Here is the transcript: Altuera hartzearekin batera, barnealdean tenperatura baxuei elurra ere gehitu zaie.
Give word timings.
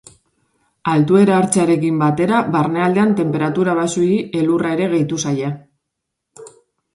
Altuera 0.93 1.35
hartzearekin 1.41 1.99
batera, 2.03 2.39
barnealdean 2.55 3.13
tenperatura 3.19 3.77
baxuei 3.81 4.17
elurra 4.41 4.73
ere 4.79 4.89
gehitu 4.95 5.21
zaie. 5.27 5.53